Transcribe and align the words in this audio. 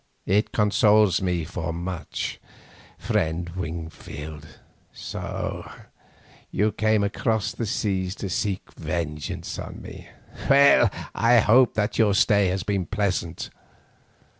It 0.25 0.51
consoles 0.51 1.21
me 1.21 1.45
for 1.45 1.71
much, 1.71 2.39
friend 2.97 3.47
Wingfield. 3.49 4.47
So 4.91 5.71
you 6.49 6.71
came 6.71 7.03
across 7.03 7.51
the 7.51 7.67
seas 7.67 8.15
to 8.15 8.27
seek 8.27 8.73
vengeance 8.73 9.59
on 9.59 9.79
me? 9.79 10.09
Well, 10.49 10.89
I 11.13 11.37
hope 11.37 11.75
that 11.75 11.99
your 11.99 12.15
stay 12.15 12.47
has 12.47 12.63
been 12.63 12.87
pleasant. 12.87 13.51